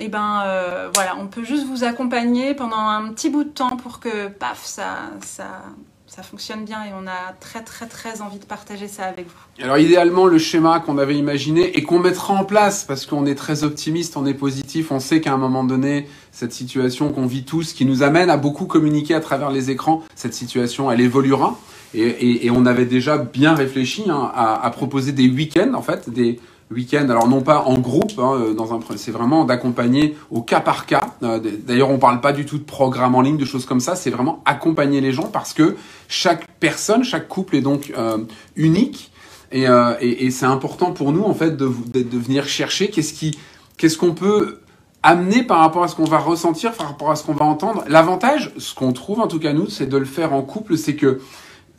Et 0.00 0.08
ben 0.08 0.42
euh, 0.46 0.90
voilà, 0.94 1.16
on 1.16 1.26
peut 1.26 1.44
juste 1.44 1.64
vous 1.66 1.84
accompagner 1.84 2.54
pendant 2.54 2.78
un 2.78 3.10
petit 3.12 3.30
bout 3.30 3.44
de 3.44 3.48
temps 3.50 3.76
pour 3.76 3.98
que, 4.00 4.28
paf, 4.28 4.64
ça, 4.64 5.10
ça, 5.24 5.62
ça 6.08 6.22
fonctionne 6.22 6.64
bien 6.64 6.84
et 6.84 6.90
on 6.98 7.06
a 7.06 7.34
très 7.38 7.62
très 7.62 7.86
très 7.86 8.22
envie 8.22 8.38
de 8.38 8.44
partager 8.44 8.88
ça 8.88 9.04
avec 9.04 9.26
vous. 9.26 9.62
Alors 9.62 9.76
idéalement, 9.76 10.26
le 10.26 10.38
schéma 10.38 10.80
qu'on 10.80 10.96
avait 10.96 11.16
imaginé 11.16 11.76
et 11.76 11.82
qu'on 11.82 11.98
mettra 11.98 12.32
en 12.32 12.44
place, 12.44 12.84
parce 12.84 13.04
qu'on 13.04 13.26
est 13.26 13.34
très 13.34 13.62
optimiste, 13.62 14.16
on 14.16 14.24
est 14.24 14.34
positif, 14.34 14.90
on 14.90 15.00
sait 15.00 15.20
qu'à 15.20 15.34
un 15.34 15.36
moment 15.36 15.64
donné, 15.64 16.08
cette 16.32 16.52
situation 16.52 17.12
qu'on 17.12 17.26
vit 17.26 17.44
tous, 17.44 17.74
qui 17.74 17.84
nous 17.84 18.02
amène 18.02 18.30
à 18.30 18.38
beaucoup 18.38 18.64
communiquer 18.64 19.14
à 19.14 19.20
travers 19.20 19.50
les 19.50 19.70
écrans, 19.70 20.02
cette 20.14 20.34
situation, 20.34 20.90
elle 20.90 21.00
évoluera. 21.00 21.58
Et, 21.94 22.50
on 22.50 22.66
avait 22.66 22.84
déjà 22.84 23.16
bien 23.16 23.54
réfléchi 23.54 24.04
hein, 24.10 24.30
à, 24.34 24.62
à 24.62 24.70
proposer 24.70 25.12
des 25.12 25.28
week-ends, 25.28 25.72
en 25.74 25.80
fait, 25.80 26.10
des 26.10 26.38
week-ends, 26.70 27.08
alors 27.08 27.28
non 27.28 27.40
pas 27.40 27.62
en 27.62 27.78
groupe, 27.78 28.12
hein, 28.18 28.32
euh, 28.34 28.54
dans 28.54 28.74
un, 28.74 28.80
c'est 28.96 29.10
vraiment 29.10 29.44
d'accompagner 29.44 30.16
au 30.30 30.42
cas 30.42 30.60
par 30.60 30.86
cas. 30.86 31.00
Euh, 31.22 31.40
D'ailleurs, 31.66 31.90
on 31.90 31.98
parle 31.98 32.20
pas 32.20 32.32
du 32.32 32.44
tout 32.44 32.58
de 32.58 32.64
programme 32.64 33.14
en 33.14 33.20
ligne, 33.20 33.36
de 33.38 33.44
choses 33.44 33.66
comme 33.66 33.80
ça, 33.80 33.96
c'est 33.96 34.10
vraiment 34.10 34.42
accompagner 34.44 35.00
les 35.00 35.12
gens 35.12 35.28
parce 35.32 35.52
que 35.52 35.76
chaque 36.08 36.46
personne, 36.60 37.04
chaque 37.04 37.28
couple 37.28 37.56
est 37.56 37.62
donc 37.62 37.92
euh, 37.96 38.18
unique. 38.56 39.10
Et, 39.50 39.66
euh, 39.66 39.94
et, 40.00 40.26
et 40.26 40.30
c'est 40.30 40.44
important 40.44 40.92
pour 40.92 41.10
nous 41.10 41.24
en 41.24 41.32
fait 41.32 41.56
de, 41.56 41.70
de, 41.86 42.02
de 42.02 42.18
venir 42.18 42.46
chercher 42.46 42.90
qu'est-ce 42.90 43.14
qui, 43.14 43.38
qu'est-ce 43.78 43.96
qu'on 43.96 44.12
peut 44.12 44.60
amener 45.02 45.42
par 45.42 45.60
rapport 45.60 45.84
à 45.84 45.88
ce 45.88 45.94
qu'on 45.94 46.04
va 46.04 46.18
ressentir, 46.18 46.72
par 46.72 46.88
rapport 46.88 47.10
à 47.10 47.16
ce 47.16 47.24
qu'on 47.24 47.32
va 47.32 47.46
entendre. 47.46 47.82
L'avantage, 47.88 48.52
ce 48.58 48.74
qu'on 48.74 48.92
trouve 48.92 49.20
en 49.20 49.26
tout 49.26 49.38
cas 49.38 49.54
nous, 49.54 49.70
c'est 49.70 49.86
de 49.86 49.96
le 49.96 50.04
faire 50.04 50.34
en 50.34 50.42
couple, 50.42 50.76
c'est 50.76 50.96
que 50.96 51.20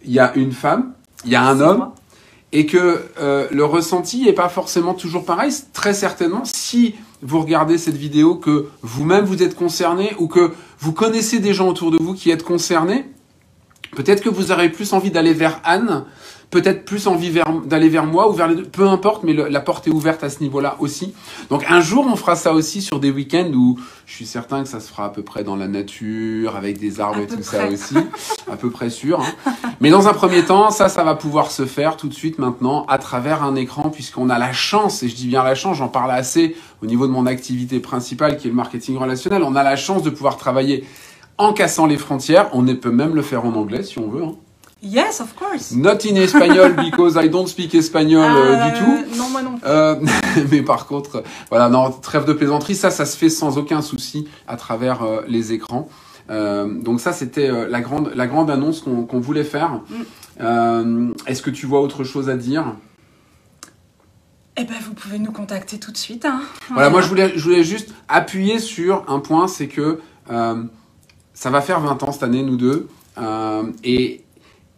il 0.04 0.12
y 0.12 0.20
a 0.20 0.34
une 0.36 0.52
femme, 0.52 0.94
il 1.26 1.32
y 1.32 1.36
a 1.36 1.44
un 1.44 1.60
homme, 1.60 1.78
moi. 1.78 1.94
Et 2.52 2.66
que 2.66 3.06
euh, 3.20 3.48
le 3.52 3.64
ressenti 3.66 4.24
n'est 4.24 4.34
pas 4.34 4.50
forcément 4.50 4.94
toujours 4.94 5.26
pareil. 5.26 5.52
Très 5.74 5.94
certainement, 5.94 6.44
si 6.46 6.96
vous 7.22 7.40
regardez 7.40 7.78
cette 7.78 7.96
vidéo, 7.96 8.36
que 8.36 8.70
vous-même 8.82 9.26
vous 9.26 9.44
êtes 9.44 9.56
concerné 9.56 10.14
ou 10.20 10.28
que 10.28 10.52
vous 10.80 10.94
connaissez 10.94 11.40
des 11.40 11.54
gens 11.54 11.68
autour 11.68 11.92
de 11.92 11.98
vous 11.98 12.14
qui 12.14 12.32
êtes 12.32 12.44
concernés, 12.44 13.06
peut-être 13.96 14.22
que 14.22 14.30
vous 14.30 14.52
aurez 14.52 14.70
plus 14.70 14.94
envie 14.94 15.12
d'aller 15.12 15.34
vers 15.34 15.60
Anne, 15.64 16.06
peut-être 16.52 16.84
plus 16.84 17.06
envie 17.08 17.32
d'aller 17.66 17.90
vers 17.90 18.06
moi 18.08 18.28
ou 18.28 18.34
vers 18.34 18.48
les 18.48 18.56
deux, 18.56 18.64
peu 18.64 18.88
importe, 18.88 19.24
mais 19.24 19.34
le- 19.34 19.48
la 19.50 19.60
porte 19.60 19.88
est 19.88 19.92
ouverte 19.92 20.24
à 20.24 20.30
ce 20.32 20.42
niveau-là 20.42 20.78
aussi. 20.80 21.14
Donc 21.52 21.64
un 21.70 21.80
jour, 21.80 22.08
on 22.12 22.16
fera 22.16 22.36
ça 22.36 22.54
aussi 22.54 22.82
sur 22.82 23.00
des 23.00 23.12
week-ends 23.12 23.52
où 23.54 23.78
je 24.08 24.14
suis 24.16 24.26
certain 24.26 24.64
que 24.64 24.68
ça 24.70 24.80
se 24.80 24.90
fera 24.90 25.06
à 25.06 25.10
peu 25.10 25.22
près 25.22 25.44
dans 25.44 25.56
la 25.56 25.68
nature, 25.68 26.56
avec 26.56 26.80
des 26.80 27.00
arbres 27.00 27.20
À 27.20 27.22
et 27.22 27.28
tout 27.28 27.44
ça 27.44 27.68
aussi, 27.68 27.96
à 28.52 28.56
peu 28.58 28.72
près 28.72 28.90
sûr. 28.90 29.22
hein. 29.22 29.54
Mais 29.80 29.92
dans 29.92 30.08
un 30.08 30.14
premier 30.14 30.44
temps, 30.44 30.72
ça, 30.72 30.90
ça 30.90 31.04
va 31.04 31.14
pouvoir 31.14 31.52
se 31.52 31.66
faire 31.68 31.98
tout 31.98 32.08
de 32.08 32.14
suite 32.16 32.40
maintenant 32.40 32.84
à 32.88 32.98
travers 32.98 33.44
un 33.44 33.56
écran, 33.56 33.90
puisqu'on 33.92 34.30
a 34.32 34.40
la 34.40 34.52
chance, 34.52 35.04
et 35.04 35.08
je 35.10 35.16
dis 35.16 35.28
bien 35.28 35.44
la 35.44 35.54
chance, 35.56 35.78
j'en 35.78 35.88
parle 35.90 36.10
assez 36.12 36.56
au 36.82 36.88
niveau 36.88 37.06
de 37.06 37.12
mon 37.12 37.28
activité 37.28 37.80
principale 37.80 38.38
qui 38.38 38.48
est 38.48 38.50
le 38.50 38.56
marketing 38.56 38.98
relationnel, 38.98 39.44
on 39.44 39.56
a 39.56 39.62
la 39.64 39.76
chance 39.76 40.02
de 40.02 40.10
pouvoir 40.10 40.36
travailler 40.38 40.84
en 41.38 41.54
cassant 41.54 41.86
les 41.86 41.98
frontières. 41.98 42.50
On 42.54 42.66
peut 42.66 42.92
même 42.92 43.14
le 43.14 43.22
faire 43.22 43.46
en 43.46 43.54
anglais 43.54 43.84
si 43.84 44.00
on 44.00 44.10
veut. 44.10 44.24
hein. 44.24 44.34
Yes, 44.82 45.20
of 45.20 45.36
course. 45.36 45.72
Not 45.74 46.06
in 46.10 46.16
espagnol 46.16 46.74
because 46.76 47.18
I 47.22 47.28
don't 47.30 47.48
speak 47.48 47.76
espagnol 47.76 48.24
euh, 48.24 48.56
Euh, 48.56 48.70
du 48.72 48.80
tout. 48.80 49.18
Non, 49.18 49.30
moi 49.30 49.42
non. 49.42 49.52
plus. 49.58 49.62
Euh, 49.68 49.96
mais 50.52 50.62
par 50.62 50.86
contre, 50.88 51.22
voilà, 51.50 51.68
non, 51.70 51.92
trêve 51.92 52.24
de 52.26 52.32
plaisanterie, 52.34 52.76
ça, 52.76 52.90
ça 52.90 53.06
se 53.06 53.18
fait 53.18 53.30
sans 53.30 53.58
aucun 53.58 53.82
souci 53.82 54.28
à 54.48 54.56
travers 54.56 55.04
euh, 55.04 55.22
les 55.28 55.52
écrans. 55.54 55.90
Donc 56.30 57.02
ça, 57.02 57.12
c'était 57.12 57.50
la 57.68 57.82
grande, 57.82 58.12
la 58.16 58.28
grande 58.28 58.52
annonce 58.52 58.82
qu'on 58.82 59.20
voulait 59.20 59.44
faire. 59.44 59.82
Mm. 60.40 61.14
Est-ce 61.26 61.42
que 61.42 61.50
tu 61.50 61.66
vois 61.66 61.82
autre 61.82 62.04
chose 62.04 62.30
à 62.30 62.36
dire? 62.38 62.76
Eh 64.56 64.64
ben, 64.64 64.76
vous 64.86 64.94
pouvez 64.94 65.18
nous 65.18 65.32
contacter 65.32 65.80
tout 65.80 65.92
de 65.92 65.98
suite. 65.98 66.26
hein. 66.26 66.42
Voilà, 66.72 66.92
moi 66.92 67.02
je 67.02 67.08
voulais, 67.08 67.32
je 67.36 67.44
voulais 67.44 67.64
juste 67.64 67.96
appuyer 68.08 68.60
sur 68.60 69.04
un 69.08 69.18
point, 69.20 69.48
c'est 69.48 69.68
que 69.68 70.00
ça 70.28 71.50
va 71.50 71.62
faire 71.62 71.80
20 71.80 72.04
ans 72.04 72.12
cette 72.12 72.22
année, 72.24 72.44
nous 72.44 72.58
deux. 72.58 72.88
Et 73.84 74.24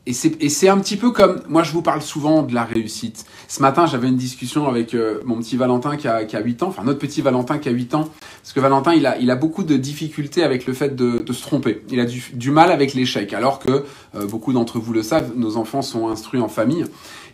et 0.08 0.14
c'est 0.14 0.68
un 0.68 0.80
petit 0.80 0.98
peu 0.98 1.12
comme, 1.12 1.42
moi 1.48 1.62
je 1.62 1.72
vous 1.72 1.84
parle 1.84 2.02
souvent 2.02 2.42
de 2.42 2.56
la 2.56 2.64
réussite. 2.64 3.26
Ce 3.48 3.62
matin 3.62 3.86
j'avais 3.86 4.08
une 4.08 4.16
discussion 4.18 4.68
avec 4.68 4.96
euh, 4.96 5.20
mon 5.26 5.38
petit 5.38 5.58
Valentin 5.58 5.96
qui 5.96 6.08
a, 6.08 6.26
qui 6.26 6.36
a 6.36 6.42
8 6.42 6.64
ans, 6.64 6.70
enfin 6.70 6.84
notre 6.84 6.98
petit 6.98 7.22
Valentin 7.22 7.60
qui 7.60 7.70
a 7.70 7.72
8 7.72 7.94
ans, 7.94 8.10
parce 8.42 8.52
que 8.54 8.60
Valentin 8.60 8.94
il 8.96 9.06
a, 9.06 9.20
il 9.20 9.30
a 9.30 9.36
beaucoup 9.36 9.64
de 9.64 9.78
difficultés 9.78 10.44
avec 10.44 10.66
le 10.66 10.74
fait 10.74 10.96
de, 10.96 11.20
de 11.20 11.34
se 11.34 11.42
tromper. 11.44 11.84
Il 11.92 12.00
a 12.00 12.06
du, 12.06 12.24
du 12.34 12.50
mal 12.50 12.72
avec 12.72 12.96
l'échec, 12.96 13.32
alors 13.34 13.60
que 13.60 13.84
euh, 14.16 14.26
beaucoup 14.26 14.54
d'entre 14.54 14.80
vous 14.80 14.92
le 14.94 15.04
savent, 15.04 15.34
nos 15.36 15.56
enfants 15.58 15.84
sont 15.84 16.10
instruits 16.10 16.42
en 16.42 16.50
famille. 16.50 16.86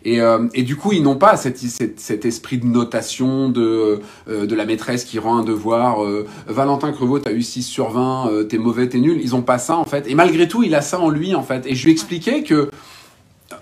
Et, 0.05 0.21
euh, 0.21 0.47
et 0.53 0.63
du 0.63 0.75
coup, 0.77 0.93
ils 0.93 1.01
n'ont 1.03 1.17
pas 1.17 1.35
cette, 1.35 1.57
cette- 1.57 1.99
cet 1.99 2.23
esprit 2.23 2.59
de 2.59 2.65
notation 2.65 3.49
de, 3.49 3.99
euh, 4.29 4.45
de 4.45 4.55
la 4.55 4.65
maîtresse 4.65 5.03
qui 5.03 5.19
rend 5.19 5.37
un 5.39 5.43
devoir. 5.43 6.03
euh, 6.05 6.25
Valentin 6.47 6.91
Crevaux, 6.93 7.19
t'as 7.19 7.31
eu 7.33 7.41
6 7.41 7.63
sur 7.63 7.89
20, 7.89 8.29
euh, 8.31 8.43
t'es 8.43 8.57
mauvais, 8.57 8.87
t'es 8.87 8.99
nul. 8.99 9.19
Ils 9.21 9.35
ont 9.35 9.41
pas 9.41 9.57
ça, 9.57 9.75
en 9.75 9.83
fait. 9.83 10.07
Et 10.07 10.15
malgré 10.15 10.47
tout, 10.47 10.63
il 10.63 10.75
a 10.75 10.81
ça 10.81 10.99
en 11.01 11.09
lui, 11.09 11.35
en 11.35 11.43
fait. 11.43 11.65
Et 11.65 11.75
je 11.75 11.83
lui 11.83 11.91
expliquais 11.91 12.43
que 12.43 12.56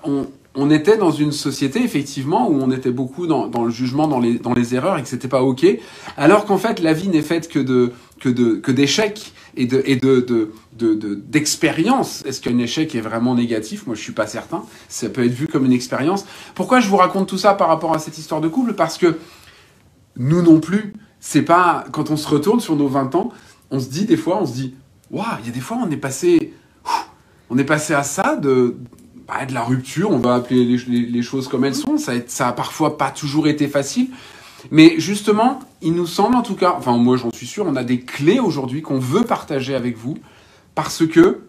on, 0.03 0.69
était 0.69 0.97
dans 0.97 1.11
une 1.11 1.31
société, 1.31 1.83
effectivement, 1.83 2.49
où 2.49 2.61
on 2.61 2.71
était 2.71 2.91
beaucoup 2.91 3.27
dans, 3.27 3.49
le 3.63 3.71
jugement, 3.71 4.07
dans 4.07 4.19
les, 4.19 4.75
erreurs, 4.75 4.97
et 4.97 5.03
que 5.03 5.07
c'était 5.07 5.27
pas 5.27 5.41
OK. 5.43 5.65
Alors 6.17 6.45
qu'en 6.45 6.57
fait, 6.57 6.79
la 6.79 6.93
vie 6.93 7.09
n'est 7.09 7.21
faite 7.21 7.47
que 7.49 7.59
de 7.59 7.91
d'échecs 8.71 9.33
et 9.57 9.65
de. 9.65 10.51
Est-ce 12.25 12.41
qu'un 12.41 12.57
échec 12.57 12.95
est 12.95 13.01
vraiment 13.01 13.35
négatif? 13.35 13.85
Moi, 13.85 13.95
je 13.95 14.01
suis 14.01 14.13
pas 14.13 14.27
certain. 14.27 14.63
Ça 14.89 15.09
peut 15.09 15.25
être 15.25 15.33
vu 15.33 15.47
comme 15.47 15.65
une 15.65 15.73
expérience. 15.73 16.25
Pourquoi 16.53 16.79
je 16.79 16.89
vous 16.89 16.97
raconte 16.97 17.27
tout 17.27 17.37
ça 17.37 17.53
par 17.53 17.67
rapport 17.67 17.93
à 17.93 17.99
cette 17.99 18.17
histoire 18.17 18.41
de 18.41 18.47
couple? 18.47 18.73
Parce 18.73 18.97
que 18.97 19.17
nous 20.17 20.41
non 20.41 20.59
plus, 20.59 20.93
c'est 21.19 21.41
pas 21.41 21.85
quand 21.91 22.11
on 22.11 22.17
se 22.17 22.27
retourne 22.27 22.59
sur 22.59 22.75
nos 22.75 22.87
20 22.87 23.15
ans, 23.15 23.31
on 23.71 23.79
se 23.79 23.89
dit 23.89 24.05
des 24.05 24.17
fois, 24.17 24.39
on 24.41 24.45
se 24.45 24.53
dit, 24.53 24.75
waouh, 25.11 25.25
il 25.41 25.47
y 25.47 25.49
a 25.49 25.51
des 25.51 25.59
fois 25.59 25.77
on 25.81 25.89
est 25.89 25.97
passé, 25.97 26.53
on 27.49 27.57
est 27.57 27.63
passé 27.65 27.93
à 27.93 28.03
ça 28.03 28.35
de 28.35 28.75
bah, 29.27 29.45
de 29.45 29.53
la 29.53 29.63
rupture, 29.63 30.11
on 30.11 30.19
va 30.19 30.35
appeler 30.35 30.63
les, 30.65 30.77
les- 30.87 31.05
les 31.07 31.21
choses 31.23 31.47
comme 31.47 31.65
elles 31.65 31.73
sont. 31.75 31.97
Ça 31.97 32.11
a, 32.11 32.15
ça 32.27 32.47
a 32.49 32.51
parfois 32.53 32.97
pas 32.97 33.09
toujours 33.09 33.47
été 33.47 33.67
facile, 33.67 34.09
mais 34.71 34.95
justement, 34.99 35.59
il 35.81 35.93
nous 35.93 36.05
semble 36.07 36.35
en 36.35 36.43
tout 36.43 36.53
cas, 36.55 36.75
enfin 36.77 36.95
moi 36.97 37.17
j'en 37.17 37.31
suis 37.31 37.47
sûr, 37.47 37.65
on 37.67 37.75
a 37.75 37.83
des 37.83 38.01
clés 38.01 38.39
aujourd'hui 38.39 38.81
qu'on 38.83 38.99
veut 38.99 39.23
partager 39.23 39.73
avec 39.73 39.97
vous 39.97 40.15
parce 40.75 41.05
que 41.07 41.39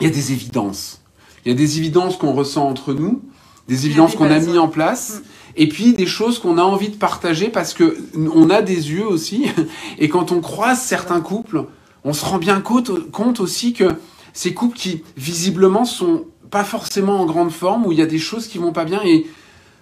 il 0.00 0.04
y 0.06 0.10
a 0.10 0.12
des 0.12 0.32
évidences. 0.32 1.00
Il 1.44 1.52
y 1.52 1.54
a 1.54 1.56
des 1.56 1.78
évidences 1.78 2.16
qu'on 2.16 2.32
ressent 2.32 2.68
entre 2.68 2.92
nous, 2.94 3.22
des 3.68 3.86
évidences 3.86 4.14
qu'on 4.16 4.30
a 4.30 4.38
mis 4.40 4.58
en 4.58 4.68
place, 4.68 5.20
Mm. 5.20 5.22
et 5.56 5.68
puis 5.68 5.92
des 5.94 6.06
choses 6.06 6.38
qu'on 6.40 6.58
a 6.58 6.62
envie 6.62 6.88
de 6.88 6.96
partager 6.96 7.48
parce 7.48 7.74
que 7.74 7.96
on 8.34 8.50
a 8.50 8.60
des 8.62 8.90
yeux 8.90 9.06
aussi, 9.06 9.46
et 9.98 10.08
quand 10.08 10.32
on 10.32 10.40
croise 10.40 10.80
certains 10.80 11.20
couples, 11.20 11.64
on 12.04 12.12
se 12.12 12.24
rend 12.24 12.38
bien 12.38 12.60
compte, 12.60 13.10
compte 13.12 13.38
aussi 13.40 13.72
que 13.72 13.84
ces 14.32 14.54
couples 14.54 14.76
qui 14.76 15.02
visiblement 15.16 15.84
sont 15.84 16.26
pas 16.50 16.64
forcément 16.64 17.20
en 17.20 17.26
grande 17.26 17.50
forme, 17.50 17.86
où 17.86 17.92
il 17.92 17.98
y 17.98 18.02
a 18.02 18.06
des 18.06 18.18
choses 18.18 18.46
qui 18.46 18.58
vont 18.58 18.72
pas 18.72 18.84
bien 18.84 19.00
et 19.04 19.26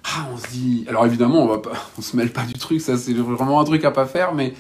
ah, 0.04 0.28
on 0.32 0.36
se 0.36 0.46
dit. 0.48 0.84
Alors 0.88 1.04
évidemment, 1.04 1.42
on 1.42 1.48
va 1.48 1.58
pas, 1.58 1.72
on 1.98 2.02
se 2.02 2.16
mêle 2.16 2.32
pas 2.32 2.44
du 2.44 2.54
truc, 2.54 2.80
ça 2.80 2.96
c'est 2.96 3.12
vraiment 3.12 3.60
un 3.60 3.64
truc 3.64 3.84
à 3.84 3.90
pas 3.90 4.06
faire, 4.06 4.34
mais 4.34 4.54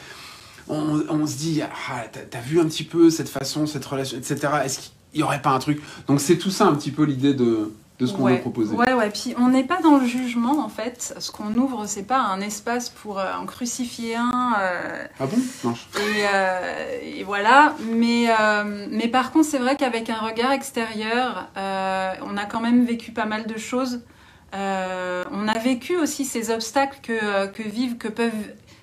on, 0.68 1.02
on 1.08 1.26
se 1.26 1.36
dit 1.36 1.62
ah, 1.62 2.04
t'as 2.30 2.40
vu 2.40 2.60
un 2.60 2.64
petit 2.66 2.84
peu 2.84 3.10
cette 3.10 3.28
façon, 3.28 3.66
cette 3.66 3.84
relation, 3.84 4.18
etc. 4.18 4.38
Est-ce 4.64 4.78
qu'il 4.78 5.20
y 5.20 5.22
aurait 5.22 5.42
pas 5.42 5.50
un 5.50 5.58
truc? 5.58 5.80
Donc 6.06 6.20
c'est 6.20 6.38
tout 6.38 6.50
ça 6.50 6.66
un 6.66 6.74
petit 6.74 6.90
peu 6.90 7.04
l'idée 7.04 7.34
de, 7.34 7.72
de 7.98 8.04
ce 8.06 8.12
qu'on 8.12 8.24
ouais. 8.24 8.34
veut 8.34 8.40
proposer. 8.40 8.74
Ouais, 8.76 8.92
ouais. 8.92 9.08
Puis 9.10 9.34
on 9.38 9.48
n'est 9.48 9.64
pas 9.64 9.80
dans 9.80 9.96
le 9.96 10.06
jugement 10.06 10.58
en 10.62 10.68
fait. 10.68 11.14
Ce 11.18 11.30
qu'on 11.30 11.54
ouvre, 11.54 11.86
c'est 11.86 12.02
pas 12.02 12.18
un 12.18 12.40
espace 12.40 12.90
pour 12.90 13.18
euh, 13.18 13.24
en 13.40 13.46
crucifier 13.46 14.16
un. 14.16 14.54
euh, 14.60 15.04
Ah 15.18 15.26
bon? 15.26 15.38
Non. 15.64 15.72
et, 15.72 16.24
euh, 16.34 16.98
et 17.02 17.24
voilà. 17.24 17.74
Mais, 17.92 18.26
euh, 18.38 18.86
mais 18.90 19.08
par 19.08 19.32
contre, 19.32 19.46
c'est 19.46 19.58
vrai 19.58 19.76
qu'avec 19.76 20.10
un 20.10 20.18
regard 20.18 20.52
extérieur, 20.52 21.48
euh, 21.56 22.12
on 22.22 22.36
a 22.36 22.44
quand 22.44 22.60
même 22.60 22.84
vécu 22.84 23.12
pas 23.12 23.24
mal 23.26 23.46
de 23.46 23.56
choses. 23.58 24.02
Euh, 24.54 25.24
on 25.32 25.48
a 25.48 25.58
vécu 25.58 25.96
aussi 25.96 26.24
ces 26.24 26.50
obstacles 26.50 26.98
que, 27.02 27.46
que 27.46 27.62
vivent, 27.62 27.96
que 27.96 28.08
peuvent, 28.08 28.30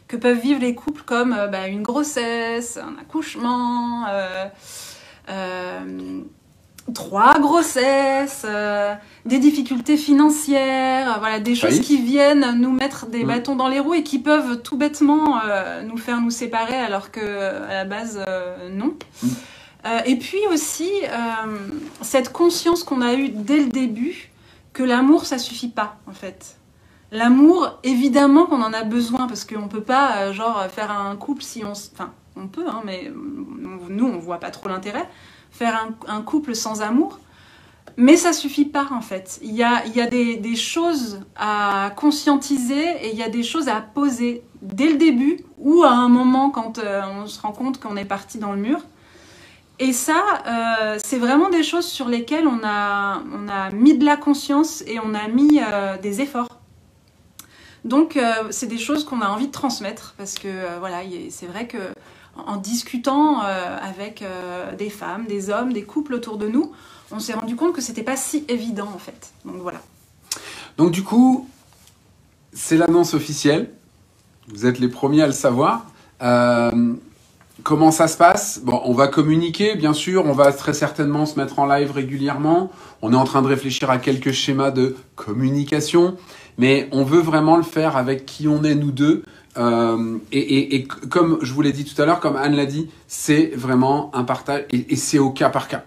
que 0.08 0.18
peuvent 0.18 0.40
vivre 0.40 0.60
les 0.60 0.76
couples, 0.76 1.04
comme 1.04 1.34
euh, 1.34 1.48
bah, 1.48 1.68
une 1.68 1.84
grossesse, 1.84 2.78
un 2.78 3.00
accouchement. 3.00 4.06
Trois 6.94 7.40
grossesses, 7.40 8.46
euh, 8.46 8.94
des 9.26 9.40
difficultés 9.40 9.96
financières, 9.98 11.16
euh, 11.16 11.20
voilà, 11.20 11.40
des 11.40 11.56
choses 11.56 11.80
qui 11.80 12.02
viennent 12.02 12.60
nous 12.60 12.72
mettre 12.72 13.06
des 13.08 13.24
Mm. 13.24 13.28
bâtons 13.28 13.56
dans 13.56 13.70
les 13.70 13.80
roues 13.80 13.94
et 13.94 14.04
qui 14.04 14.20
peuvent 14.20 14.62
tout 14.62 14.78
bêtement 14.78 15.40
euh, 15.46 15.82
nous 15.84 15.98
faire 15.98 16.20
nous 16.20 16.30
séparer 16.30 16.76
alors 16.76 17.12
que 17.12 17.22
à 17.22 17.74
la 17.74 17.86
base 17.86 18.24
non. 18.72 18.96
Mm. 19.22 19.28
Et 20.06 20.16
puis 20.18 20.40
aussi 20.52 20.90
cette 22.02 22.32
conscience 22.32 22.84
qu'on 22.84 23.02
a 23.02 23.16
eue 23.16 23.30
dès 23.30 23.58
le 23.58 23.68
début 23.68 24.32
que 24.72 24.82
l'amour 24.82 25.26
ça 25.26 25.38
suffit 25.38 25.68
pas 25.68 25.98
en 26.08 26.14
fait. 26.14 26.58
L'amour, 27.12 27.80
évidemment 27.84 28.46
qu'on 28.46 28.62
en 28.62 28.72
a 28.74 28.84
besoin 28.84 29.28
parce 29.28 29.44
qu'on 29.44 29.68
peut 29.68 29.84
pas 29.84 30.32
genre 30.32 30.66
faire 30.72 30.90
un 30.90 31.16
couple 31.18 31.44
si 31.44 31.66
on, 31.66 31.72
enfin 31.72 32.14
on 32.38 32.48
peut 32.48 32.66
hein, 32.68 32.82
mais 32.86 33.12
nous 33.90 34.06
on 34.06 34.18
voit 34.20 34.40
pas 34.40 34.52
trop 34.52 34.70
l'intérêt 34.70 35.08
faire 35.54 35.88
un, 36.08 36.22
couple 36.22 36.56
sans 36.56 36.82
amour. 36.82 37.20
Mais 37.96 38.18
ça 38.18 38.34
suffit 38.34 38.66
pas 38.66 38.88
en 38.92 39.02
fait. 39.02 39.40
Il 39.44 39.54
y 39.54 39.62
a, 39.62 39.86
y 39.86 40.02
a 40.02 40.08
des, 40.08 40.56
choses 40.56 41.22
à 41.36 41.92
conscientiser 41.96 42.84
et 43.02 43.12
il 43.12 43.18
y 43.18 43.24
a 43.24 43.30
des 43.30 43.44
choses 43.44 43.70
à 43.70 43.82
poser 43.82 44.44
dès 44.64 44.90
le 44.90 44.98
début 44.98 45.46
ou 45.60 45.84
à 45.84 45.92
un 45.92 46.10
moment 46.10 46.50
quand 46.50 46.80
euh, 46.80 47.02
on 47.22 47.28
se 47.28 47.40
rend 47.40 47.52
compte 47.52 47.80
qu'on 47.80 47.96
est 47.96 48.06
parti 48.06 48.40
dans 48.40 48.52
le 48.52 48.58
mur. 48.60 48.80
Et 49.78 49.94
ça, 49.94 50.24
euh, 50.48 50.98
c'est 51.04 51.20
vraiment 51.20 51.50
des 51.50 51.62
choses 51.62 51.86
sur 51.86 52.08
lesquelles 52.08 52.48
on 52.48 52.62
a, 52.64 53.22
on 53.32 53.48
a 53.48 53.70
mis 53.72 53.96
de 53.96 54.06
la 54.06 54.18
conscience 54.18 54.84
et 54.88 55.00
on 55.00 55.14
a 55.14 55.28
mis 55.28 55.60
euh, 55.60 55.98
des 55.98 56.22
efforts. 56.22 56.48
Donc, 57.86 58.18
c'est 58.50 58.68
des 58.68 58.78
choses 58.78 59.04
qu'on 59.04 59.20
a 59.20 59.28
envie 59.28 59.48
de 59.48 59.52
transmettre 59.52 60.14
parce 60.18 60.36
que 60.36 60.80
voilà, 60.80 61.02
c'est 61.30 61.48
vrai 61.48 61.68
que 61.68 61.78
en 62.36 62.58
discutant 62.58 63.44
euh, 63.44 63.78
avec 63.82 64.22
euh, 64.22 64.76
des 64.76 64.90
femmes, 64.90 65.26
des 65.28 65.50
hommes, 65.50 65.74
des 65.74 65.84
couples 65.84 66.14
autour 66.14 66.38
de 66.38 66.48
nous, 66.48 66.72
on 67.12 67.20
s'est 67.20 67.34
rendu 67.34 67.56
compte 67.56 67.74
que 67.74 67.82
c'était 67.82 68.04
pas 68.04 68.18
si 68.18 68.44
évident 68.48 68.90
en 68.94 68.98
fait. 68.98 69.32
Donc 69.46 69.58
voilà. 69.62 69.82
Donc 70.78 70.92
du 70.92 71.04
coup, 71.04 71.48
c'est 72.54 72.78
l'annonce 72.78 73.14
officielle. 73.14 73.70
Vous 74.48 74.66
êtes 74.66 74.80
les 74.80 74.88
premiers 74.88 75.22
à 75.22 75.28
le 75.28 75.34
savoir. 75.34 75.86
Euh, 76.22 76.94
comment 77.62 77.92
ça 77.92 78.08
se 78.08 78.18
passe? 78.18 78.62
On 78.66 78.94
va 78.94 79.08
communiquer, 79.08 79.76
bien 79.76 79.94
sûr. 79.94 80.26
On 80.26 80.34
va 80.34 80.52
très 80.52 80.74
certainement 80.74 81.26
se 81.26 81.40
mettre 81.40 81.60
en 81.60 81.66
live 81.66 81.92
régulièrement. 81.92 82.72
On 83.02 83.14
est 83.14 83.18
en 83.18 83.26
train 83.26 83.42
de 83.42 83.48
réfléchir 83.48 83.90
à 83.90 84.00
quelques 84.00 84.32
schémas 84.32 84.72
de 84.72 84.96
communication, 85.16 86.18
mais 86.58 86.90
on 86.92 87.04
veut 87.04 87.22
vraiment 87.22 87.58
le 87.58 87.64
faire 87.64 87.96
avec 87.96 88.26
qui 88.26 88.48
on 88.48 88.64
est 88.64 88.76
nous 88.76 88.92
deux. 88.92 89.24
Euh, 89.58 90.18
et, 90.32 90.40
et- 90.40 90.76
et 90.76 90.84
comme 90.88 91.40
je 91.42 91.54
vous 91.54 91.62
l'ai 91.62 91.72
dit 91.72 91.86
tout 91.86 92.00
à 92.02 92.06
l'heure, 92.06 92.20
comme 92.20 92.36
Anne 92.36 92.56
l'a 92.56 92.66
dit, 92.66 92.90
c'est 93.08 93.52
vraiment 93.56 94.10
un 94.16 94.24
partage 94.24 94.64
et, 94.72 94.94
et 94.94 94.96
c'est 94.96 95.20
au 95.20 95.30
cas 95.30 95.50
par 95.50 95.68
cas. 95.68 95.84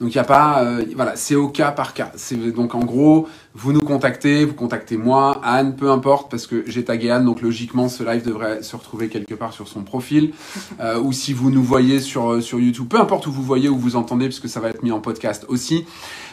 Donc 0.00 0.10
il 0.14 0.16
n'y 0.16 0.20
a 0.20 0.24
pas, 0.24 0.62
euh, 0.64 0.84
voilà, 0.94 1.16
c'est 1.16 1.34
au 1.34 1.48
cas 1.48 1.70
par 1.70 1.92
cas. 1.92 2.10
C'est 2.16 2.36
donc 2.54 2.74
en 2.74 2.80
gros, 2.84 3.28
vous 3.54 3.72
nous 3.72 3.80
contactez, 3.80 4.44
vous 4.46 4.54
contactez 4.54 4.96
moi, 4.96 5.38
Anne, 5.44 5.76
peu 5.76 5.90
importe, 5.90 6.30
parce 6.30 6.46
que 6.46 6.64
j'ai 6.66 6.82
tagué 6.84 7.10
Anne, 7.10 7.24
donc 7.26 7.42
logiquement 7.42 7.88
ce 7.88 8.02
live 8.02 8.22
devrait 8.24 8.62
se 8.62 8.74
retrouver 8.76 9.08
quelque 9.08 9.34
part 9.34 9.52
sur 9.52 9.68
son 9.68 9.82
profil, 9.82 10.32
Euh, 10.80 10.98
ou 11.00 11.12
si 11.12 11.32
vous 11.32 11.50
nous 11.50 11.62
voyez 11.62 12.00
sur 12.00 12.32
euh, 12.32 12.40
sur 12.42 12.58
YouTube, 12.60 12.86
peu 12.88 12.98
importe 13.00 13.26
où 13.26 13.32
vous 13.32 13.42
voyez 13.42 13.68
ou 13.70 13.76
vous 13.78 13.96
entendez, 13.96 14.26
puisque 14.26 14.48
ça 14.48 14.60
va 14.60 14.68
être 14.70 14.82
mis 14.82 14.92
en 14.92 15.00
podcast 15.00 15.44
aussi, 15.48 15.84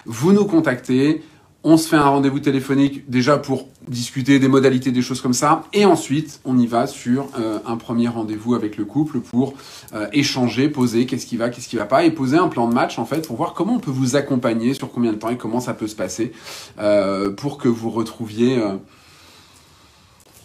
vous 0.05 0.33
nous 0.33 0.45
contactez. 0.45 1.21
On 1.65 1.77
se 1.77 1.87
fait 1.87 1.95
un 1.95 2.03
rendez-vous 2.09 2.41
téléphonique 2.41 3.09
déjà 3.09 3.37
pour 3.37 3.69
discuter 3.87 4.37
des 4.37 4.49
modalités, 4.49 4.91
des 4.91 5.01
choses 5.01 5.21
comme 5.21 5.33
ça. 5.33 5.63
Et 5.71 5.85
ensuite, 5.85 6.41
on 6.43 6.57
y 6.57 6.67
va 6.67 6.87
sur 6.87 7.27
euh, 7.39 7.59
un 7.65 7.77
premier 7.77 8.09
rendez-vous 8.09 8.53
avec 8.53 8.75
le 8.75 8.83
couple 8.83 9.21
pour 9.21 9.53
euh, 9.93 10.07
échanger, 10.11 10.67
poser 10.67 11.05
qu'est-ce 11.05 11.25
qui 11.25 11.37
va, 11.37 11.49
qu'est-ce 11.49 11.69
qui 11.69 11.77
va 11.77 11.85
pas, 11.85 12.03
et 12.03 12.11
poser 12.11 12.37
un 12.37 12.49
plan 12.49 12.67
de 12.67 12.73
match 12.73 12.99
en 12.99 13.05
fait 13.05 13.25
pour 13.25 13.37
voir 13.37 13.53
comment 13.53 13.75
on 13.75 13.79
peut 13.79 13.91
vous 13.91 14.17
accompagner, 14.17 14.73
sur 14.73 14.91
combien 14.91 15.13
de 15.13 15.17
temps 15.17 15.29
et 15.29 15.37
comment 15.37 15.61
ça 15.61 15.73
peut 15.73 15.87
se 15.87 15.95
passer 15.95 16.33
euh, 16.79 17.29
pour 17.31 17.57
que 17.57 17.69
vous 17.69 17.89
retrouviez. 17.91 18.61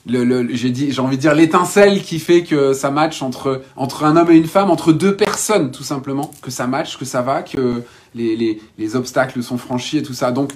le, 0.06 0.22
le- 0.24 0.54
j'ai 0.54 0.70
dit, 0.70 0.92
j'ai 0.92 1.00
envie 1.00 1.16
de 1.16 1.20
dire 1.22 1.34
l'étincelle 1.34 2.00
qui 2.02 2.20
fait 2.20 2.44
que 2.44 2.72
ça 2.72 2.92
match 2.92 3.22
entre 3.22 3.62
entre 3.76 4.04
un 4.04 4.16
homme 4.16 4.30
et 4.30 4.36
une 4.36 4.46
femme, 4.46 4.70
entre 4.70 4.92
deux 4.92 5.16
personnes 5.16 5.72
tout 5.72 5.82
simplement, 5.82 6.30
que 6.42 6.52
ça 6.52 6.68
match, 6.68 6.96
que 6.96 7.04
ça 7.04 7.22
va, 7.22 7.42
que 7.42 7.82
les, 8.14 8.36
les, 8.36 8.60
les 8.78 8.94
obstacles 8.96 9.42
sont 9.42 9.58
franchis 9.58 9.98
et 9.98 10.02
tout 10.04 10.14
ça. 10.14 10.30
Donc 10.30 10.52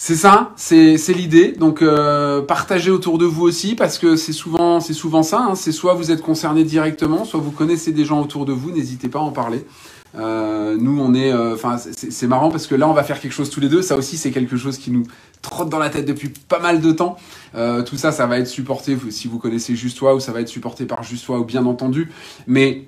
c'est 0.00 0.14
ça, 0.14 0.52
c'est 0.56 0.96
l'idée. 1.12 1.52
Donc 1.52 1.82
euh, 1.82 2.40
partagez 2.40 2.92
autour 2.92 3.18
de 3.18 3.26
vous 3.26 3.42
aussi 3.42 3.74
parce 3.74 3.98
que 3.98 4.14
c'est 4.14 4.32
souvent 4.32 4.78
c'est 4.78 4.92
souvent 4.92 5.24
ça. 5.24 5.40
hein. 5.40 5.54
C'est 5.56 5.72
soit 5.72 5.94
vous 5.94 6.12
êtes 6.12 6.22
concerné 6.22 6.62
directement, 6.62 7.24
soit 7.24 7.40
vous 7.40 7.50
connaissez 7.50 7.90
des 7.90 8.04
gens 8.04 8.20
autour 8.22 8.46
de 8.46 8.52
vous. 8.52 8.70
N'hésitez 8.70 9.08
pas 9.08 9.18
à 9.18 9.22
en 9.22 9.32
parler. 9.32 9.66
Euh, 10.14 10.76
nous 10.80 10.98
on 11.00 11.14
est, 11.14 11.32
euh, 11.32 11.54
enfin 11.54 11.76
c'est 11.78 12.26
marrant 12.28 12.48
parce 12.50 12.66
que 12.68 12.76
là 12.76 12.88
on 12.88 12.94
va 12.94 13.02
faire 13.02 13.20
quelque 13.20 13.32
chose 13.32 13.50
tous 13.50 13.58
les 13.58 13.68
deux. 13.68 13.82
Ça 13.82 13.96
aussi 13.96 14.16
c'est 14.16 14.30
quelque 14.30 14.56
chose 14.56 14.78
qui 14.78 14.92
nous 14.92 15.02
trotte 15.42 15.68
dans 15.68 15.80
la 15.80 15.90
tête 15.90 16.06
depuis 16.06 16.28
pas 16.28 16.60
mal 16.60 16.80
de 16.80 16.92
temps. 16.92 17.16
Euh, 17.56 17.82
tout 17.82 17.96
ça, 17.96 18.12
ça 18.12 18.26
va 18.26 18.38
être 18.38 18.46
supporté 18.46 18.96
si 19.10 19.26
vous 19.26 19.40
connaissez 19.40 19.74
Juste 19.74 19.98
Toi 19.98 20.14
ou 20.14 20.20
ça 20.20 20.30
va 20.30 20.40
être 20.40 20.48
supporté 20.48 20.86
par 20.86 21.02
Juste 21.02 21.26
Toi 21.26 21.40
ou 21.40 21.44
bien 21.44 21.66
entendu. 21.66 22.12
Mais 22.46 22.86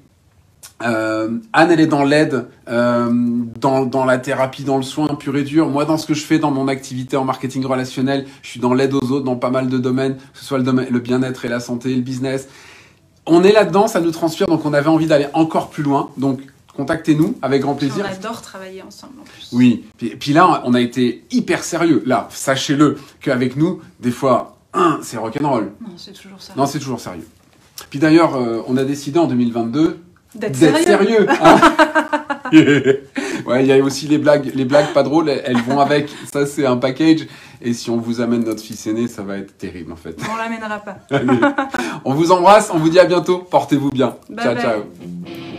euh, 0.83 1.39
Anne, 1.53 1.71
elle 1.71 1.81
est 1.81 1.87
dans 1.87 2.05
l'aide, 2.05 2.47
euh, 2.69 3.11
dans, 3.61 3.85
dans 3.85 4.05
la 4.05 4.19
thérapie, 4.19 4.65
dans 4.65 4.77
le 4.77 4.83
soin 4.83 5.09
pur 5.09 5.37
et 5.37 5.43
dur. 5.43 5.69
Moi, 5.69 5.85
dans 5.85 5.99
ce 5.99 6.07
que 6.07 6.15
je 6.15 6.25
fais 6.25 6.39
dans 6.39 6.51
mon 6.51 6.69
activité 6.69 7.17
en 7.17 7.25
marketing 7.25 7.65
relationnel, 7.65 8.27
je 8.43 8.49
suis 8.49 8.61
dans 8.61 8.73
l'aide 8.73 8.95
aux 8.95 9.13
autres 9.13 9.25
dans 9.25 9.37
pas 9.37 9.51
mal 9.51 9.69
de 9.69 9.79
domaines, 9.79 10.17
que 10.17 10.39
ce 10.39 10.45
soit 10.45 10.59
le, 10.59 10.65
domaine, 10.65 10.89
le 10.91 10.99
bien-être 10.99 11.45
et 11.45 11.49
la 11.49 11.61
santé, 11.61 11.95
le 11.95 12.01
business. 12.01 12.49
On 13.27 13.45
est 13.45 13.53
là-dedans, 13.53 13.89
ça 13.89 14.01
nous 14.01 14.11
transpire, 14.11 14.47
donc 14.47 14.65
on 14.65 14.73
avait 14.73 14.89
envie 14.89 15.07
d'aller 15.07 15.27
encore 15.35 15.69
plus 15.69 15.83
loin. 15.83 16.11
Donc, 16.17 16.41
contactez-nous 16.77 17.37
avec 17.43 17.63
grand 17.63 17.75
plaisir. 17.75 18.07
On 18.09 18.13
adore 18.13 18.41
travailler 18.41 18.83
ensemble 18.83 19.21
en 19.21 19.25
plus. 19.25 19.51
Oui, 19.53 19.85
puis, 19.99 20.17
puis 20.17 20.33
là, 20.33 20.63
on 20.65 20.73
a 20.73 20.81
été 20.81 21.25
hyper 21.31 21.63
sérieux. 21.63 22.03
Là, 22.07 22.29
sachez-le, 22.31 22.99
qu'avec 23.21 23.57
nous, 23.57 23.81
des 24.01 24.11
fois, 24.11 24.57
un, 24.73 24.99
c'est 25.03 25.19
rock'n'roll. 25.19 25.73
Non, 25.81 25.89
c'est 25.97 26.13
toujours 26.13 26.41
ça. 26.41 26.55
Non, 26.57 26.67
c'est 26.67 26.79
toujours 26.79 27.01
sérieux. 27.01 27.27
Puis 27.91 27.99
d'ailleurs, 27.99 28.37
euh, 28.37 28.63
on 28.67 28.77
a 28.77 28.85
décidé 28.85 29.19
en 29.19 29.27
2022 29.27 29.99
D'être 30.35 30.57
sérieux. 30.57 30.85
sérieux. 30.85 31.27
hein. 31.29 31.61
ouais, 33.47 33.63
il 33.63 33.67
y 33.67 33.73
a 33.73 33.79
aussi 33.83 34.07
les 34.09 34.19
blagues, 34.19 34.51
les 34.55 34.65
blagues 34.65 34.93
pas 34.93 35.03
drôles, 35.03 35.29
elles 35.29 35.43
elles 35.45 35.61
vont 35.63 35.79
avec. 35.81 36.09
Ça, 36.33 36.47
c'est 36.47 36.67
un 36.67 36.77
package. 36.77 37.27
Et 37.63 37.75
si 37.75 37.91
on 37.91 37.99
vous 37.99 38.21
amène 38.21 38.45
notre 38.45 38.63
fils 38.63 38.87
aîné, 38.87 39.07
ça 39.07 39.23
va 39.23 39.37
être 39.37 39.57
terrible 39.57 39.93
en 39.93 39.97
fait. 39.97 40.17
On 40.33 40.37
l'amènera 40.37 40.79
pas. 40.79 40.97
Allez. 41.11 41.39
on 42.05 42.15
vous 42.15 42.33
embrasse, 42.33 42.71
on 42.73 42.79
vous 42.79 42.89
dit 42.89 42.99
à 42.99 43.05
bientôt. 43.05 43.39
Portez-vous 43.39 43.91
bien. 43.91 44.17
Bye 44.29 44.45
ciao, 44.45 44.55
bye. 44.55 44.63
ciao. 44.65 45.50